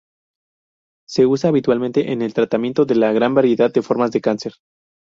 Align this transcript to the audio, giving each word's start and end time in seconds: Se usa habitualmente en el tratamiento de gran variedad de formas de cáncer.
Se 1.07 1.27
usa 1.27 1.49
habitualmente 1.51 2.11
en 2.11 2.23
el 2.23 2.33
tratamiento 2.33 2.85
de 2.85 2.95
gran 3.13 3.35
variedad 3.35 3.71
de 3.71 3.83
formas 3.83 4.09
de 4.09 4.19
cáncer. 4.21 4.53